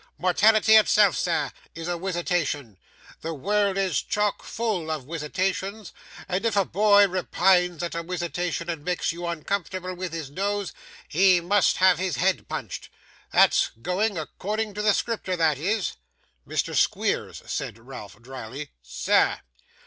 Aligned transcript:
Mortality 0.17 0.75
itself, 0.77 1.15
sir, 1.15 1.51
is 1.75 1.87
a 1.87 1.91
wisitation. 1.95 2.77
The 3.21 3.35
world 3.35 3.77
is 3.77 4.01
chock 4.01 4.41
full 4.41 4.89
of 4.89 5.03
wisitations; 5.05 5.91
and 6.27 6.43
if 6.43 6.55
a 6.55 6.65
boy 6.65 7.05
repines 7.07 7.83
at 7.83 7.93
a 7.93 8.01
wisitation 8.03 8.67
and 8.67 8.83
makes 8.83 9.11
you 9.11 9.27
uncomfortable 9.27 9.93
with 9.93 10.11
his 10.11 10.31
noise, 10.31 10.73
he 11.07 11.39
must 11.39 11.77
have 11.77 11.99
his 11.99 12.15
head 12.15 12.47
punched. 12.49 12.89
That's 13.31 13.69
going 13.79 14.17
according 14.17 14.73
to 14.73 14.81
the 14.81 14.95
Scripter, 14.95 15.35
that 15.37 15.59
is.' 15.59 15.97
'Mr. 16.47 16.75
Squeers,' 16.75 17.43
said 17.45 17.77
Ralph, 17.77 18.19
drily. 18.23 18.71
'Sir. 18.81 19.37